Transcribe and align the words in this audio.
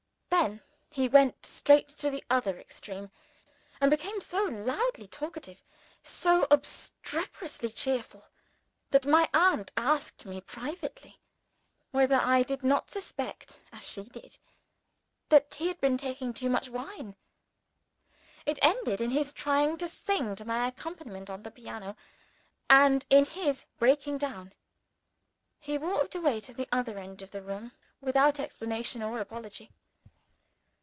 Then 0.31 0.63
he 0.89 1.07
went 1.07 1.45
straight 1.45 1.87
to 1.89 2.09
the 2.09 2.23
other 2.29 2.57
extreme, 2.59 3.11
and 3.79 3.91
became 3.91 4.19
so 4.19 4.45
loudly 4.45 5.07
talkative, 5.07 5.63
so 6.01 6.47
obstreperously 6.49 7.69
cheerful, 7.69 8.23
that 8.89 9.05
my 9.05 9.29
aunt 9.33 9.71
asked 9.77 10.25
me 10.25 10.41
privately 10.41 11.19
whether 11.91 12.15
I 12.15 12.41
did 12.43 12.63
not 12.63 12.89
suspect 12.89 13.59
(as 13.71 13.83
she 13.87 14.05
did) 14.05 14.37
that 15.29 15.53
he 15.53 15.67
had 15.67 15.79
been 15.79 15.97
taking 15.97 16.33
too 16.33 16.49
much 16.49 16.69
wine. 16.69 17.15
It 18.45 18.57
ended 18.63 18.99
in 18.99 19.11
his 19.11 19.31
trying 19.33 19.77
to 19.77 19.87
sing 19.87 20.35
to 20.37 20.45
my 20.45 20.67
accompaniment 20.67 21.29
on 21.29 21.43
the 21.43 21.51
piano, 21.51 21.95
and 22.69 23.05
in 23.11 23.25
his 23.25 23.65
breaking 23.77 24.17
down. 24.17 24.53
He 25.59 25.77
walked 25.77 26.15
away 26.15 26.41
to 26.41 26.53
the 26.53 26.67
other 26.71 26.97
end 26.97 27.21
of 27.21 27.29
the 27.31 27.43
room 27.43 27.73
without 28.01 28.39
explanation 28.39 29.03
or 29.03 29.19
apology. 29.19 29.69